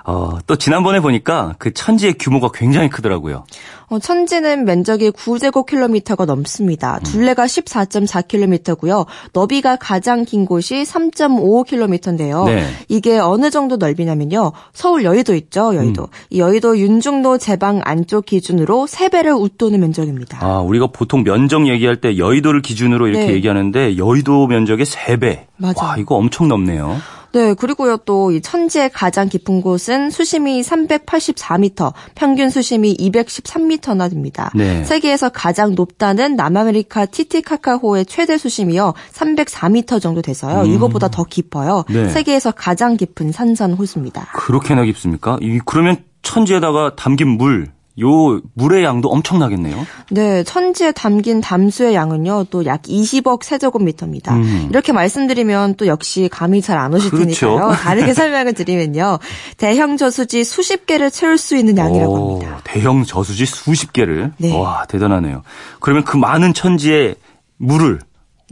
[0.05, 3.45] 어, 또 지난번에 보니까 그 천지의 규모가 굉장히 크더라고요.
[3.87, 6.95] 어, 천지는 면적이 9제곱킬로미터가 넘습니다.
[6.97, 7.03] 음.
[7.03, 9.05] 둘레가 14.4킬로미터고요.
[9.33, 12.45] 너비가 가장 긴 곳이 3.55킬로미터인데요.
[12.45, 12.65] 네.
[12.89, 14.51] 이게 어느 정도 넓이냐면요.
[14.73, 16.03] 서울 여의도 있죠, 여의도.
[16.03, 16.07] 음.
[16.31, 20.39] 이 여의도 윤중로 제방 안쪽 기준으로 3배를 웃도는 면적입니다.
[20.41, 23.33] 아, 우리가 보통 면적 얘기할 때 여의도를 기준으로 이렇게 네.
[23.33, 25.45] 얘기하는데 여의도 면적의 3배.
[25.57, 25.85] 맞아.
[25.85, 26.97] 와, 이거 엄청 넓네요.
[27.33, 34.51] 네, 그리고요 또 이 천지의 가장 깊은 곳은 수심이 384m, 평균 수심이 213m나 됩니다.
[34.55, 34.83] 네.
[34.83, 40.61] 세계에서 가장 높다는 남아메리카 티티카카호의 최대 수심이요 304m 정도 돼서요.
[40.61, 40.65] 음.
[40.73, 41.83] 이거보다 더 깊어요.
[41.89, 42.09] 네.
[42.09, 44.27] 세계에서 가장 깊은 산산 호수입니다.
[44.33, 45.37] 그렇게나 깊습니까?
[45.65, 49.86] 그러면 천지에다가 담긴 물 요 물의 양도 엄청나겠네요.
[50.10, 54.34] 네, 천지에 담긴 담수의 양은요, 또 약 20억 세제곱미터입니다.
[54.36, 54.67] 음.
[54.71, 57.47] 이렇게 말씀드리면 또 역시 감이 잘 안 오실 그렇죠.
[57.47, 57.71] 테니까요.
[57.77, 59.19] 다르게 설명을 드리면요,
[59.58, 62.62] 대형 저수지 수십 개를 채울 수 있는 양이라고 오, 합니다.
[62.63, 64.32] 대형 저수지 수십 개를.
[64.38, 64.58] 네.
[64.58, 65.43] 와, 대단하네요.
[65.79, 67.15] 그러면 그 많은 천지의
[67.58, 67.99] 물을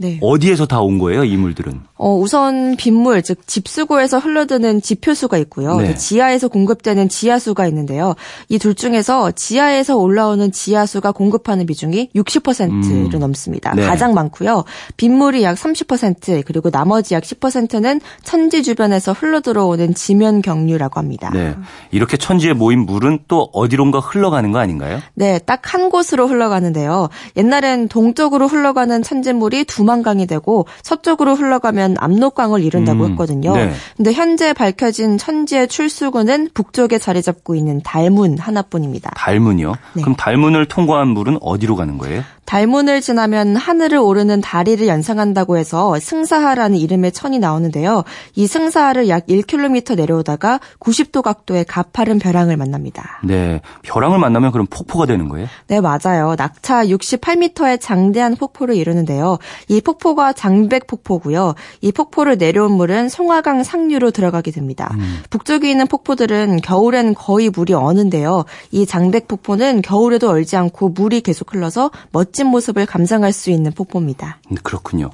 [0.02, 0.18] 네.
[0.20, 1.80] 어디에서 다 온 거예요, 이 물들은?
[1.96, 5.76] 어, 우선 빗물, 즉 집수고에서 흘러드는 지표수가 있고요.
[5.76, 5.94] 네.
[5.94, 8.14] 지하에서 공급되는 지하수가 있는데요.
[8.48, 13.18] 이 둘 중에서 지하에서 올라오는 지하수가 공급하는 비중이 60%를 음.
[13.18, 13.74] 넘습니다.
[13.74, 13.82] 네.
[13.86, 14.64] 가장 많고요.
[14.96, 21.30] 빗물이 약 30%, 그리고 나머지 약 10%는 천지 주변에서 흘러들어오는 지면 경류라고 합니다.
[21.32, 21.54] 네.
[21.92, 25.00] 이렇게 천지에 모인 물은 또 어디론가 흘러가는 거 아닌가요?
[25.14, 27.08] 네, 딱 한 곳으로 흘러가는데요.
[27.36, 33.54] 옛날엔 동쪽으로 흘러가는 천지물이 두 두만강이 되고 서쪽으로 흘러가면 압록강을 이룬다고 음, 했거든요.
[33.54, 33.72] 네.
[33.96, 39.10] 근데 현재 밝혀진 천지의 출수구는 북쪽에 자리 잡고 있는 달문 하나뿐입니다.
[39.16, 39.74] 달문이요?
[39.94, 40.02] 네.
[40.02, 42.22] 그럼 달문을 통과한 물은 어디로 가는 거예요?
[42.44, 48.04] 달문을 지나면 하늘을 오르는 다리를 연상한다고 해서 승사하라는 이름의 천이 나오는데요.
[48.34, 53.20] 이 승사하를 약 1km 내려오다가 90도 각도의 가파른 벼랑을 만납니다.
[53.24, 53.60] 네.
[53.82, 55.46] 벼랑을 만나면 그럼 폭포가 되는 거예요?
[55.68, 56.34] 네, 맞아요.
[56.36, 59.38] 낙차 68m의 장대한 폭포를 이루는데요.
[59.68, 61.54] 이 폭포가 장백 폭포고요.
[61.80, 64.90] 이 폭포를 내려온 물은 송화강 상류로 들어가게 됩니다.
[64.94, 65.18] 음.
[65.30, 68.46] 북쪽에 있는 폭포들은 겨울엔 거의 물이 어는데요.
[68.70, 73.72] 이 장백 폭포는 겨울에도 얼지 않고 물이 계속 흘러서 멋 멋진 모습을 감상할 수 있는
[73.72, 74.38] 폭포입니다.
[74.50, 75.10] 음, 그렇군요.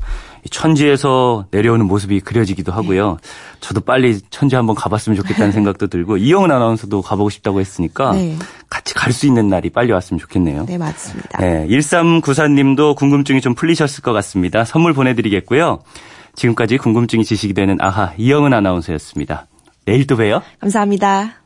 [0.51, 3.19] 천지에서 내려오는 모습이 그려지기도 하고요.
[3.21, 3.29] 네.
[3.61, 8.37] 저도 빨리 천지 한번 가봤으면 좋겠다는 생각도 들고 이영은 아나운서도 가보고 싶다고 했으니까 네.
[8.71, 10.67] 같이 갈 수 있는 날이 빨리 왔으면 좋겠네요.
[10.67, 11.39] 네, 맞습니다.
[11.41, 14.65] 네, 1394님도 궁금증이 좀 풀리셨을 것 같습니다.
[14.65, 15.81] 선물 보내드리겠고요.
[16.35, 19.47] 지금까지 궁금증이 지식이 되는 아하 이영은 아나운서였습니다.
[19.85, 20.43] 내일 또 봬요.
[20.61, 21.38] 감사합니다.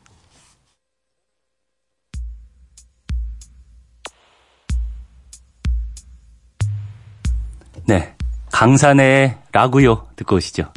[8.63, 10.71] 강산의 라구요 듣고 오시죠.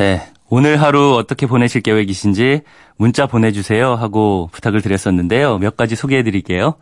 [0.00, 0.22] 네.
[0.48, 2.62] 오늘 하루 어떻게 보내실 계획이신지
[2.96, 5.58] 문자 보내주세요 하고 부탁을 드렸었는데요.
[5.58, 6.76] 몇 가지 소개해 드릴게요.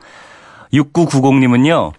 [0.72, 1.90] 6990님은요,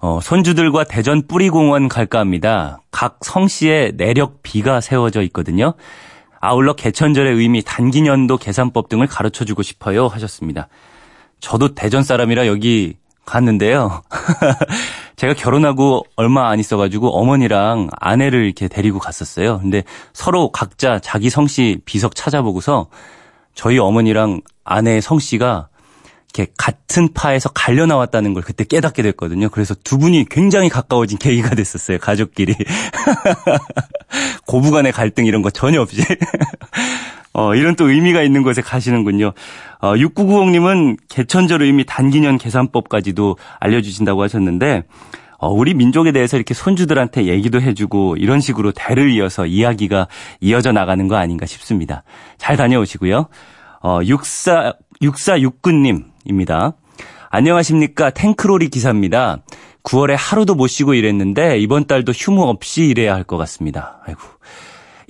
[0.00, 2.82] 어, 손주들과 대전 뿌리공원 갈까 합니다.
[2.90, 5.72] 각 성씨에 내력 비가 세워져 있거든요.
[6.40, 10.68] 아울러 개천절의 의미, 단기년도 계산법 등을 가르쳐 주고 싶어요 하셨습니다.
[11.40, 12.98] 저도 대전 사람이라 여기
[13.30, 14.02] 갔는데요.
[15.16, 19.60] 제가 결혼하고 얼마 안 있어가지고 어머니랑 아내를 이렇게 데리고 갔었어요.
[19.60, 22.88] 근데 서로 각자 자기 성씨 비석 찾아보고서
[23.54, 25.68] 저희 어머니랑 아내의 성씨가
[26.32, 29.48] 이렇게 같은 파에서 갈려 나왔다는 걸 그때 깨닫게 됐거든요.
[29.48, 31.98] 그래서 두 분이 굉장히 가까워진 계기가 됐었어요.
[31.98, 32.54] 가족끼리.
[34.46, 36.02] 고부간의 갈등 이런 거 전혀 없이.
[37.32, 39.32] 어, 이런 또 의미가 있는 곳에 가시는군요.
[39.80, 44.84] 어, 6990님은 개천절 의미 단기년 계산법까지도 알려주신다고 하셨는데,
[45.38, 50.08] 어, 우리 민족에 대해서 이렇게 손주들한테 얘기도 해주고 이런 식으로 대를 이어서 이야기가
[50.40, 52.02] 이어져 나가는 거 아닌가 싶습니다.
[52.36, 53.28] 잘 다녀오시고요.
[53.82, 56.74] 어, 64, 6469님입니다.
[57.30, 58.10] 안녕하십니까.
[58.10, 59.38] 탱크로리 기사입니다.
[59.82, 64.00] 9월에 하루도 못 쉬고 일했는데 이번 달도 휴무 없이 일해야 할 것 같습니다.
[64.04, 64.20] 아이고.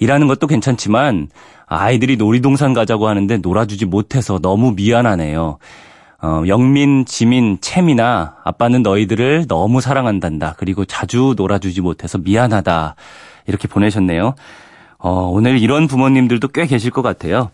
[0.01, 1.29] 일하는 것도 괜찮지만
[1.67, 5.59] 아이들이 놀이동산 가자고 하는데 놀아주지 못해서 너무 미안하네요.
[6.23, 10.57] 어, 영민, 지민, 채미나 아빠는 너희들을 너무 사랑한단다.
[10.59, 12.97] 그리고 자주 놀아주지 못해서 미안하다.
[13.47, 14.35] 이렇게 보내셨네요.
[14.99, 17.51] 어, 오늘 이런 부모님들도 꽤 계실 것 같아요.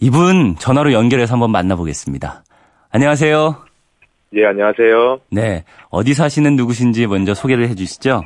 [0.00, 2.44] 이분 전화로 연결해서 한번 만나보겠습니다.
[2.90, 3.56] 안녕하세요.
[4.36, 5.20] 예, 안녕하세요.
[5.30, 5.64] 네.
[5.90, 8.24] 어디 사시는 누구신지 먼저 소개를 해 주시죠.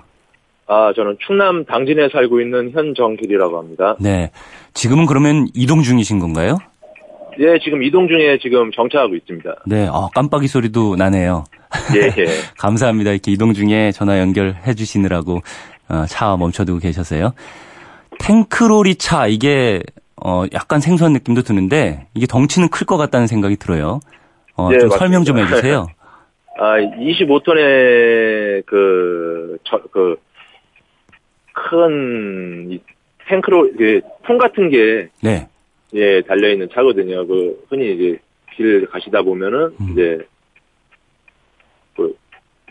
[0.69, 3.97] 아, 저는 충남 당진에 살고 있는 현정길이라고 합니다.
[4.01, 4.31] 네.
[4.75, 6.59] 지금은 그러면 이동 중이신 건가요?
[7.41, 9.55] 예, 지금 이동 중에 지금 정차하고 있습니다.
[9.67, 11.45] 네, 어, 깜빡이 소리도 나네요.
[11.95, 12.27] 예, 예.
[12.59, 13.13] 감사합니다.
[13.13, 15.41] 이렇게 이동 중에 전화 연결해 주시느라고
[15.89, 17.33] 어, 차 멈춰두고 계셨어요.
[18.19, 19.81] 탱크로리 차, 이게,
[20.17, 24.01] 어, 약간 생소한 느낌도 드는데, 이게 덩치는 클 것 같다는 생각이 들어요.
[24.57, 24.91] 어, 예, 좀.
[24.91, 25.87] 설명 좀 해주세요.
[26.61, 30.17] 아, 25톤의 그, 저, 그,
[31.71, 32.81] 큰, 이
[33.29, 35.47] 탱크로, 그, 통 같은 게, 네.
[35.95, 37.27] 예, 달려 있는 차거든요.
[37.27, 38.19] 그, 흔히 이제
[38.57, 39.89] 길 가시다 보면은, 음.
[39.93, 40.19] 이제,
[41.97, 42.15] 그,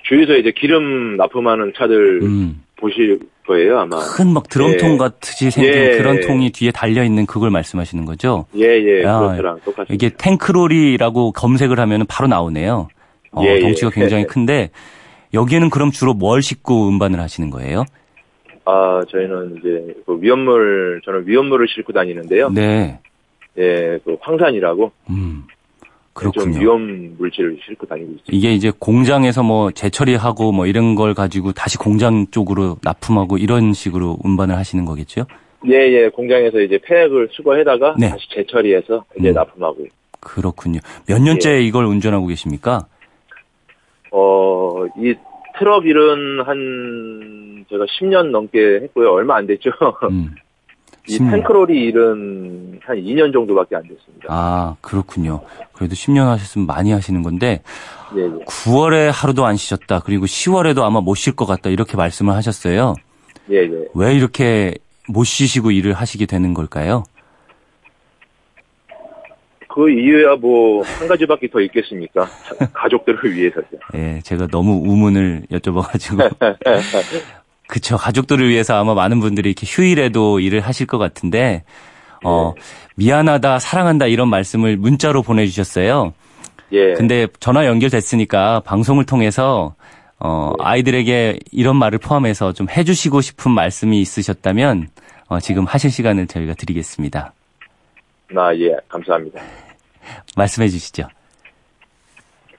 [0.03, 2.63] 주유소에 이제 기름 납품하는 차들 음.
[2.77, 3.97] 보실 거예요, 아마.
[4.15, 4.97] 큰 막 드럼통 예.
[4.97, 5.97] 같이 생긴 예.
[5.97, 8.45] 그런 통이 뒤에 달려 있는 그걸 말씀하시는 거죠?
[8.55, 9.93] 예, 예, 아, 그렇더랑 똑같습니다.
[9.93, 12.87] 이게 탱크로리라고 검색을 하면 바로 나오네요.
[13.31, 13.59] 어, 예, 예.
[13.61, 14.27] 덩치가 굉장히 예.
[14.31, 14.69] 큰데,
[15.33, 17.83] 여기에는 그럼 주로 뭘 싣고 운반을 하시는 거예요?
[18.69, 22.49] 아, 저희는 이제 그 위험물, 저는 위험물을 싣고 다니는데요.
[22.49, 22.99] 네.
[23.57, 25.43] 예, 그 황산이라고 음.
[25.47, 26.59] 좀 그렇군요.
[26.59, 28.29] 위험 물질을 싣고 다니고 있습니다.
[28.33, 34.17] 이게 이제 공장에서 뭐 재처리하고 뭐 이런 걸 가지고 다시 공장 쪽으로 납품하고 이런 식으로
[34.23, 35.25] 운반을 하시는 거겠죠?
[35.67, 38.09] 예, 예, 공장에서 이제 폐액을 수거해다가 네.
[38.09, 39.33] 다시 재처리해서 이제 음.
[39.33, 40.79] 납품하고 있- 그렇군요.
[41.07, 42.85] 몇 년째 이걸 운전하고 계십니까?
[44.11, 45.13] 어, 이
[45.57, 46.57] 트럭 일은 한
[47.69, 49.11] 제가 10년 넘게 했고요.
[49.11, 49.69] 얼마 안 됐죠.
[50.09, 50.35] 음.
[51.09, 51.31] 이 10년.
[51.31, 54.27] 탱크롤이 일은 한 2년 정도밖에 안 됐습니다.
[54.27, 55.41] 아, 그렇군요.
[55.71, 57.61] 그래도 10년 하셨으면 많이 하시는 건데,
[58.17, 58.27] 예, 예.
[58.45, 60.01] 9월에 하루도 안 쉬셨다.
[60.01, 61.69] 그리고 10월에도 아마 못 쉴 것 같다.
[61.69, 62.93] 이렇게 말씀을 하셨어요.
[63.51, 63.69] 예, 예.
[63.93, 64.73] 왜 이렇게
[65.07, 67.05] 못 쉬시고 일을 하시게 되는 걸까요?
[69.69, 72.25] 그 이유야 뭐 한 가지밖에 더 있겠습니까?
[72.25, 73.67] 자- 가족들을 위해서죠.
[73.93, 76.35] 예, 제가 너무 우문을 여쭤봐가지고.
[77.67, 77.97] 그쵸.
[77.97, 81.63] 가족들을 위해서 아마 많은 분들이 이렇게 휴일에도 일을 하실 것 같은데,
[82.23, 82.53] 어,
[82.95, 86.13] 미안하다, 사랑한다 이런 말씀을 문자로 보내주셨어요.
[86.71, 86.93] 예.
[86.93, 89.75] 근데 전화 연결됐으니까 방송을 통해서,
[90.19, 94.87] 어, 아이들에게 이런 말을 포함해서 좀 해주시고 싶은 말씀이 있으셨다면,
[95.27, 97.33] 어, 지금 하실 시간을 저희가 드리겠습니다.
[98.31, 99.41] 나 예, 감사합니다.
[100.35, 101.03] 말씀해 주시죠.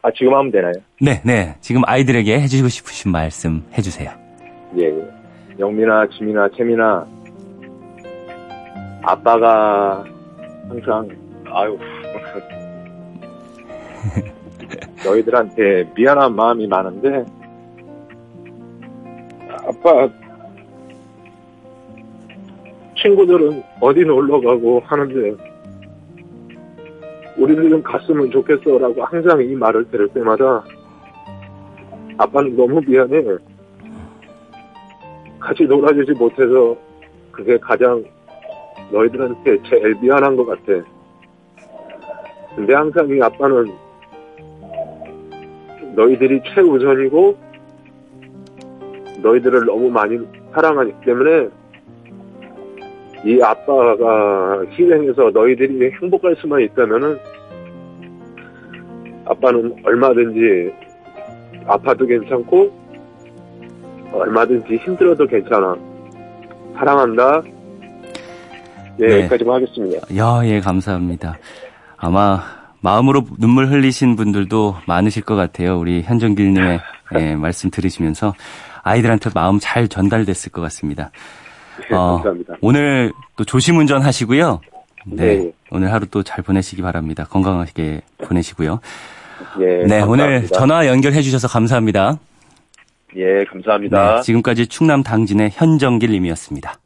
[0.03, 0.73] 아, 지금 하면 되나요?
[1.01, 1.57] 네, 네.
[1.61, 4.28] 지금 아이들에게 해주시고 싶으신 말씀 해주세요.
[4.77, 5.09] 예, 예.
[5.59, 7.07] 영민아, 지민아, 채민아,
[9.03, 10.05] 아빠가
[10.69, 11.09] 항상
[11.51, 11.79] 아유.
[15.05, 17.25] 너희들한테 미안한 마음이 많은데,
[19.49, 20.09] 아빠,
[23.01, 25.37] 친구들은 어디 놀러 가고 하는데,
[27.37, 30.63] 우리는 좀 갔으면 좋겠어라고 항상 이 말을 들을 때마다,
[32.19, 33.25] 아빠는 너무 미안해.
[35.41, 36.77] 같이 놀아주지 못해서
[37.33, 38.03] 그게 가장
[38.91, 40.85] 너희들한테 제일 미안한 것 같아.
[42.57, 43.67] 근데 항상 이 아빠는
[45.95, 47.37] 너희들이 최우선이고
[49.23, 50.19] 너희들을 너무 많이
[50.53, 51.49] 사랑하기 때문에
[53.25, 57.19] 이 아빠가 희생해서 너희들이 행복할 수만 있다면은
[59.25, 60.73] 아빠는 얼마든지
[61.67, 62.88] 아파도 괜찮고
[64.13, 65.77] 얼마든지 힘들어도 괜찮아.
[66.77, 67.43] 사랑한다.
[69.01, 69.21] 예, 네.
[69.21, 69.99] 여기까지만 하겠습니다.
[70.17, 71.39] 야, 예, 감사합니다.
[71.97, 72.43] 아마
[72.81, 75.79] 마음으로 눈물 흘리신 분들도 많으실 것 같아요.
[75.79, 76.81] 우리 현정길님의
[77.19, 78.35] 예, 말씀 들으시면서
[78.83, 81.11] 아이들한테 마음 잘 전달됐을 것 같습니다.
[81.91, 82.55] 네, 어, 감사합니다.
[82.61, 84.61] 오늘 또 조심 운전 하시고요.
[85.07, 85.53] 네, 네.
[85.71, 87.25] 오늘 하루 또 잘 보내시기 바랍니다.
[87.29, 88.81] 건강하게 보내시고요.
[89.61, 90.07] 예, 네, 감사합니다.
[90.07, 92.19] 오늘 전화 연결해 주셔서 감사합니다.
[93.17, 94.17] 예, 감사합니다.
[94.17, 96.79] 네, 지금까지 충남 당진의 현정길 님이었습니다.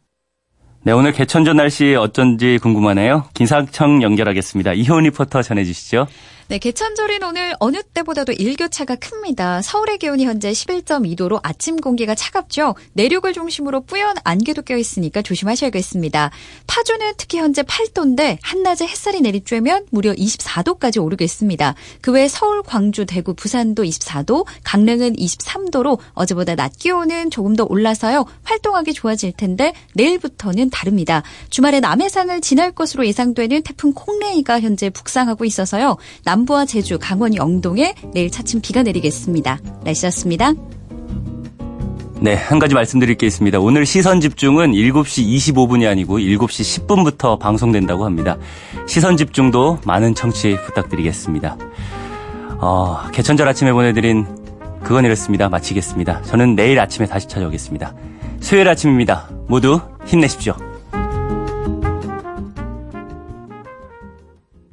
[0.84, 3.26] 네, 오늘 개천 전 날씨 어쩐지 궁금하네요.
[3.34, 4.72] 기상청 연결하겠습니다.
[4.72, 6.08] 이효은 리포터 전해주시죠.
[6.48, 9.62] 네, 개천절인 오늘 어느 때보다도 일교차가 큽니다.
[9.62, 12.74] 서울의 기온이 현재 11.2도로 아침 공기가 차갑죠.
[12.92, 16.30] 내륙을 중심으로 뿌연 안개도 껴있으니까 조심하셔야겠습니다.
[16.66, 21.74] 파주는 특히 현재 8도인데 한낮에 햇살이 내리쬐면 무려 24도까지 오르겠습니다.
[22.02, 28.26] 그 외 서울, 광주, 대구, 부산도 24도, 강릉은 23도로 어제보다 낮 기온은 조금 더 올라서요.
[28.42, 31.22] 활동하기 좋아질 텐데 내일부터는 다릅니다.
[31.50, 35.96] 주말에 남해산을 지날 것으로 예상되는 태풍 콩레이가 현재 북상하고 있어서요.
[36.24, 39.60] 남부와 제주, 강원 영동에 내일 차츰 비가 내리겠습니다.
[39.84, 40.54] 날씨였습니다.
[42.22, 43.58] 네, 한 가지 말씀드릴 게 있습니다.
[43.58, 48.36] 오늘 시선 집중은 7시 25분이 아니고 7시 10분부터 방송된다고 합니다.
[48.86, 51.56] 시선 집중도 많은 청취 부탁드리겠습니다.
[52.60, 54.24] 어, 개천절 아침에 보내드린
[54.84, 55.48] 그건 이렇습니다.
[55.48, 56.22] 마치겠습니다.
[56.22, 57.92] 저는 내일 아침에 다시 찾아오겠습니다.
[58.42, 59.28] 수요일 아침입니다.
[59.46, 60.71] 모두 힘내십시오.